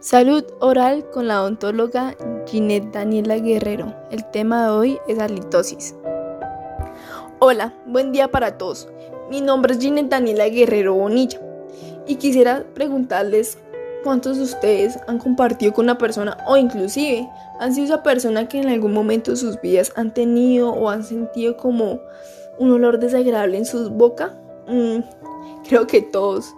Salud 0.00 0.44
oral 0.60 1.08
con 1.10 1.26
la 1.26 1.40
odontóloga 1.42 2.14
Ginette 2.46 2.92
Daniela 2.92 3.38
Guerrero. 3.38 3.94
El 4.10 4.30
tema 4.30 4.64
de 4.64 4.70
hoy 4.70 4.98
es 5.08 5.18
halitosis. 5.18 5.94
Hola, 7.38 7.72
buen 7.86 8.12
día 8.12 8.28
para 8.28 8.58
todos. 8.58 8.88
Mi 9.30 9.40
nombre 9.40 9.72
es 9.72 9.80
Ginette 9.80 10.10
Daniela 10.10 10.50
Guerrero 10.50 10.92
Bonilla 10.92 11.40
y 12.06 12.16
quisiera 12.16 12.62
preguntarles 12.74 13.56
cuántos 14.04 14.36
de 14.36 14.44
ustedes 14.44 14.98
han 15.08 15.18
compartido 15.18 15.72
con 15.72 15.86
una 15.86 15.96
persona 15.96 16.36
o 16.46 16.58
inclusive 16.58 17.26
han 17.58 17.74
sido 17.74 17.86
esa 17.86 18.02
persona 18.02 18.48
que 18.48 18.60
en 18.60 18.68
algún 18.68 18.92
momento 18.92 19.30
de 19.30 19.38
sus 19.38 19.58
vidas 19.62 19.94
han 19.96 20.12
tenido 20.12 20.72
o 20.72 20.90
han 20.90 21.04
sentido 21.04 21.56
como 21.56 22.00
un 22.58 22.70
olor 22.70 22.98
desagradable 22.98 23.56
en 23.56 23.64
su 23.64 23.88
boca. 23.90 24.38
Mm, 24.68 24.98
creo 25.66 25.86
que 25.86 26.02
todos. 26.02 26.54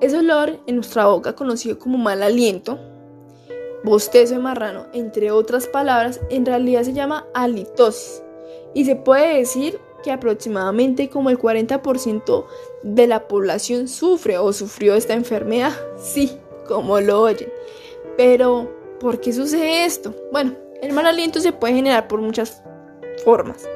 Ese 0.00 0.18
olor 0.18 0.58
en 0.66 0.76
nuestra 0.76 1.06
boca, 1.06 1.34
conocido 1.34 1.78
como 1.78 1.98
mal 1.98 2.22
aliento, 2.22 2.78
bostezo 3.84 4.34
de 4.34 4.40
marrano, 4.40 4.86
entre 4.92 5.30
otras 5.30 5.66
palabras, 5.66 6.20
en 6.30 6.46
realidad 6.46 6.82
se 6.82 6.92
llama 6.92 7.26
halitosis. 7.34 8.22
Y 8.74 8.84
se 8.84 8.96
puede 8.96 9.38
decir 9.38 9.78
que 10.02 10.10
aproximadamente 10.10 11.08
como 11.08 11.30
el 11.30 11.38
40% 11.38 12.44
de 12.82 13.06
la 13.06 13.28
población 13.28 13.88
sufre 13.88 14.36
o 14.38 14.52
sufrió 14.52 14.94
esta 14.94 15.14
enfermedad. 15.14 15.72
Sí, 15.98 16.38
como 16.66 17.00
lo 17.00 17.22
oyen. 17.22 17.50
Pero, 18.16 18.70
¿por 19.00 19.20
qué 19.20 19.32
sucede 19.32 19.84
esto? 19.84 20.14
Bueno, 20.32 20.54
el 20.82 20.92
mal 20.92 21.06
aliento 21.06 21.40
se 21.40 21.52
puede 21.52 21.74
generar 21.74 22.08
por 22.08 22.20
muchas 22.20 22.62
formas, 23.24 23.66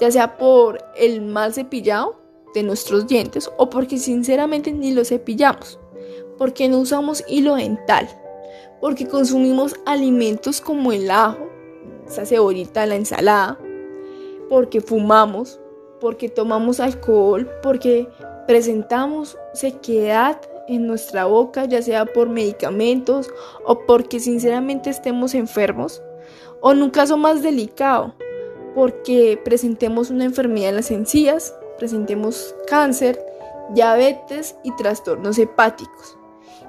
ya 0.00 0.10
sea 0.10 0.36
por 0.36 0.78
el 0.96 1.22
mal 1.22 1.54
cepillado, 1.54 2.23
de 2.54 2.62
nuestros 2.62 3.06
dientes 3.06 3.50
o 3.58 3.68
porque 3.68 3.98
sinceramente 3.98 4.72
ni 4.72 4.92
los 4.92 5.08
cepillamos, 5.08 5.78
porque 6.38 6.68
no 6.68 6.78
usamos 6.78 7.24
hilo 7.28 7.56
dental, 7.56 8.08
porque 8.80 9.06
consumimos 9.06 9.74
alimentos 9.84 10.60
como 10.60 10.92
el 10.92 11.10
ajo, 11.10 11.48
esa 12.06 12.24
cebollita, 12.24 12.86
la 12.86 12.96
ensalada, 12.96 13.58
porque 14.48 14.80
fumamos, 14.80 15.60
porque 16.00 16.28
tomamos 16.28 16.80
alcohol, 16.80 17.50
porque 17.62 18.08
presentamos 18.46 19.36
sequedad 19.52 20.40
en 20.68 20.86
nuestra 20.86 21.26
boca, 21.26 21.64
ya 21.64 21.82
sea 21.82 22.06
por 22.06 22.28
medicamentos 22.28 23.30
o 23.64 23.80
porque 23.86 24.20
sinceramente 24.20 24.90
estemos 24.90 25.34
enfermos, 25.34 26.02
o 26.60 26.72
en 26.72 26.82
un 26.82 26.90
caso 26.90 27.16
más 27.16 27.42
delicado, 27.42 28.14
porque 28.74 29.40
presentemos 29.44 30.10
una 30.10 30.24
enfermedad 30.24 30.70
en 30.70 30.76
las 30.76 30.90
encías, 30.90 31.54
presentemos 31.78 32.54
cáncer, 32.68 33.20
diabetes 33.70 34.56
y 34.62 34.74
trastornos 34.76 35.38
hepáticos. 35.38 36.16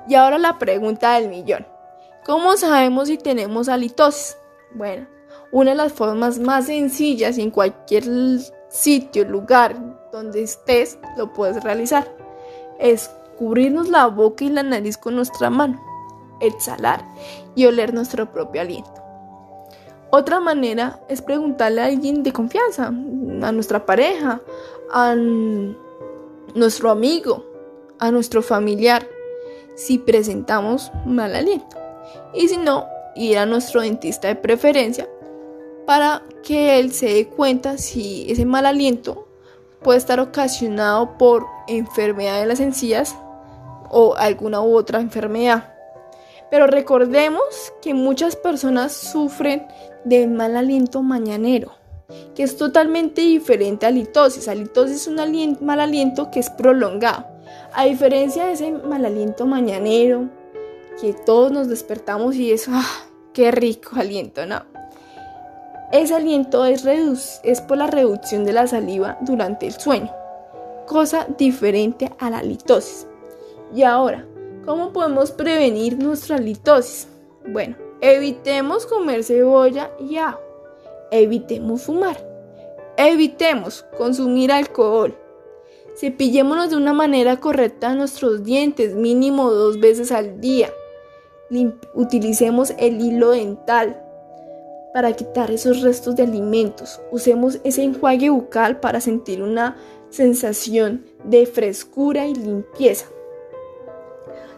Y 0.08 0.16
ahora 0.16 0.38
la 0.38 0.58
pregunta 0.60 1.14
del 1.16 1.30
millón. 1.30 1.66
¿Cómo 2.26 2.58
sabemos 2.58 3.08
si 3.08 3.18
tenemos 3.18 3.70
halitosis? 3.70 4.38
Bueno, 4.74 5.08
una 5.52 5.72
de 5.72 5.78
las 5.78 5.94
formas 5.94 6.40
más 6.40 6.66
sencillas 6.66 7.38
y 7.38 7.42
en 7.42 7.52
cualquier 7.52 8.04
sitio, 8.70 9.26
lugar 9.26 9.76
donde 10.12 10.44
estés, 10.44 10.98
lo 11.18 11.34
puedes 11.34 11.64
realizar. 11.64 12.12
Es 12.80 13.10
cubrirnos 13.38 13.90
la 13.90 14.08
boca 14.08 14.44
y 14.44 14.50
la 14.50 14.64
nariz 14.64 14.98
con 14.98 15.16
nuestra 15.16 15.50
mano, 15.50 15.82
exhalar 16.40 17.06
y 17.56 17.66
oler 17.66 17.94
nuestro 17.94 18.32
propio 18.32 18.62
aliento. 18.62 19.06
Otra 20.10 20.40
manera 20.40 21.00
es 21.10 21.22
preguntarle 21.22 21.82
a 21.82 21.86
alguien 21.86 22.24
de 22.24 22.32
confianza, 22.32 22.88
a 22.88 23.52
nuestra 23.52 23.86
pareja, 23.86 24.42
a 24.92 25.16
nuestro 25.16 26.90
amigo, 26.90 27.46
a 28.00 28.12
nuestro 28.12 28.42
familiar, 28.42 29.08
si 29.76 29.98
presentamos 29.98 30.92
mal 31.06 31.36
aliento. 31.36 31.78
Y 32.34 32.48
si 32.48 32.58
no, 32.58 32.88
ir 33.16 33.38
a 33.38 33.46
nuestro 33.46 33.82
dentista 33.82 34.28
de 34.28 34.36
preferencia 34.36 35.08
para 35.86 36.24
que 36.44 36.80
él 36.80 36.92
se 36.92 37.08
dé 37.08 37.28
cuenta 37.28 37.78
si 37.78 38.26
ese 38.30 38.46
mal 38.46 38.66
aliento 38.66 39.28
puede 39.82 39.98
estar 39.98 40.20
ocasionado 40.20 41.18
por 41.18 41.46
enfermedad 41.68 42.40
de 42.40 42.48
las 42.48 42.60
encías 42.60 43.16
o 43.90 44.16
alguna 44.16 44.62
u 44.62 44.76
otra 44.76 45.00
enfermedad. 45.00 45.74
Pero 46.50 46.68
recordemos 46.68 47.74
que 47.82 47.94
muchas 47.94 48.36
personas 48.36 48.94
sufren 48.94 49.68
de 50.04 50.28
mal 50.28 50.56
aliento 50.56 51.02
mañanero 51.02 51.72
que 52.36 52.44
es 52.44 52.58
totalmente 52.58 53.22
diferente 53.22 53.86
a 53.86 53.92
litosis. 53.92 54.48
Halitosis 54.48 55.02
es 55.02 55.08
un 55.08 55.58
mal 55.62 55.80
aliento 55.80 56.32
que 56.32 56.40
es 56.40 56.50
prolongado. 56.50 57.26
A 57.74 57.86
diferencia 57.86 58.46
de 58.46 58.54
ese 58.54 58.72
mal 58.72 59.06
aliento 59.06 59.46
mañanero, 59.46 60.30
que 61.00 61.14
todos 61.14 61.52
nos 61.52 61.68
despertamos 61.68 62.36
y 62.36 62.52
es, 62.52 62.68
¡ah, 62.70 62.84
qué 63.34 63.52
rico 63.52 63.92
aliento, 63.96 64.46
¿no? 64.46 64.64
Ese 65.92 66.16
aliento 66.16 66.66
es, 66.66 66.86
es 67.44 67.62
por 67.62 67.78
la 67.78 67.88
reducción 67.88 68.44
de 68.46 68.54
la 68.54 68.68
saliva 68.68 69.18
durante 69.22 69.68
el 69.68 69.74
sueño, 69.74 70.12
cosa 70.88 71.28
diferente 71.38 72.12
a 72.20 72.30
la 72.30 72.42
litosis. 72.42 73.08
Y 73.74 73.84
ahora, 73.84 74.26
¿cómo 74.66 74.92
podemos 74.92 75.32
prevenir 75.32 75.98
nuestra 75.98 76.38
litosis? 76.38 77.08
Bueno, 77.48 77.76
evitemos 78.02 78.86
comer 78.86 79.24
cebolla 79.24 79.92
y 80.00 80.18
ajo 80.18 80.45
evitemos 81.18 81.84
fumar, 81.84 82.18
evitemos 82.98 83.86
consumir 83.98 84.52
alcohol, 84.52 85.16
cepillémonos 85.96 86.70
de 86.70 86.78
una 86.78 86.94
manera 86.94 87.40
correcta 87.40 87.94
nuestros 87.96 88.44
dientes, 88.44 88.96
mínimo 88.96 89.50
dos 89.52 89.80
veces 89.80 90.12
al 90.12 90.42
día, 90.42 90.72
utilicemos 91.94 92.74
el 92.78 93.02
hilo 93.02 93.32
dental 93.32 94.02
para 94.94 95.14
quitar 95.14 95.52
esos 95.52 95.82
restos 95.82 96.16
de 96.16 96.24
alimentos, 96.24 97.02
usemos 97.12 97.60
ese 97.64 97.84
enjuague 97.84 98.30
bucal 98.30 98.80
para 98.80 99.02
sentir 99.02 99.42
una 99.42 99.78
sensación 100.10 101.06
de 101.24 101.46
frescura 101.46 102.28
y 102.28 102.34
limpieza. 102.34 103.06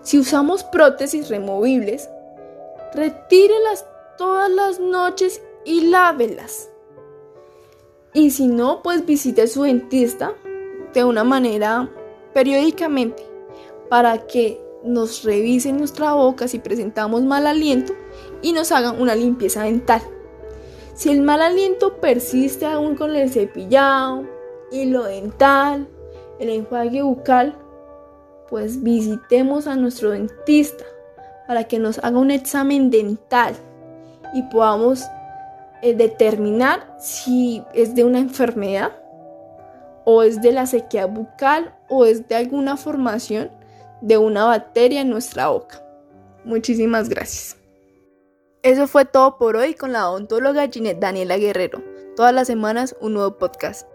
Si 0.03 0.19
usamos 0.19 0.63
prótesis 0.63 1.29
removibles, 1.29 2.09
retírelas 2.94 3.85
todas 4.18 4.50
las 4.50 4.79
noches 4.79 5.41
y 5.68 5.82
lávelas. 5.82 6.70
Y 8.14 8.32
si 8.32 8.48
no, 8.48 8.82
pues 8.82 9.06
visite 9.06 9.44
a 9.44 9.48
su 9.48 9.64
dentista 9.64 10.34
de 10.94 11.04
una 11.04 11.26
manera 11.26 11.92
periódicamente 12.34 13.22
para 13.90 14.26
que 14.28 14.60
nos 14.84 15.24
revisen 15.24 15.78
nuestra 15.78 16.14
boca 16.14 16.48
si 16.48 16.60
presentamos 16.60 17.24
mal 17.24 17.46
aliento 17.46 17.94
y 18.42 18.54
nos 18.54 18.72
hagan 18.72 19.00
una 19.02 19.14
limpieza 19.14 19.64
dental. 19.64 20.02
Si 20.94 21.12
el 21.12 21.22
mal 21.22 21.42
aliento 21.42 21.98
persiste 21.98 22.66
aún 22.66 22.96
con 22.96 23.14
el 23.16 23.30
cepillado, 23.30 24.26
hilo 24.72 25.04
dental, 25.04 25.88
el 26.40 26.50
enjuague 26.50 27.02
bucal, 27.02 27.58
pues 28.50 28.82
visitemos 28.82 29.68
a 29.68 29.76
nuestro 29.76 30.12
dentista 30.12 30.86
para 31.46 31.66
que 31.66 31.78
nos 31.78 32.00
haga 32.00 32.18
un 32.18 32.32
examen 32.32 32.90
dental 32.90 33.54
y 34.34 34.44
podamos 34.44 35.04
eh, 35.82 35.94
determinar 35.94 36.96
si 37.00 37.64
es 37.74 37.96
de 37.96 38.04
una 38.04 38.20
enfermedad 38.20 38.92
o 40.06 40.24
es 40.24 40.42
de 40.42 40.52
la 40.52 40.66
sequía 40.66 41.06
bucal 41.06 41.76
o 41.90 42.06
es 42.06 42.28
de 42.28 42.36
alguna 42.36 42.78
formación 42.78 43.52
de 44.02 44.18
una 44.18 44.46
bacteria 44.46 45.02
en 45.02 45.10
nuestra 45.10 45.50
boca. 45.50 45.84
Muchísimas 46.46 47.10
gracias. 47.10 47.58
Eso 48.64 48.88
fue 48.88 49.06
todo 49.06 49.38
por 49.38 49.56
hoy 49.56 49.74
con 49.74 49.92
la 49.92 50.10
odontóloga 50.10 50.68
Ginette 50.68 51.00
Daniela 51.00 51.38
Guerrero. 51.38 51.84
Todas 52.16 52.34
las 52.34 52.48
semanas 52.48 52.96
un 53.02 53.14
nuevo 53.14 53.38
podcast. 53.38 53.88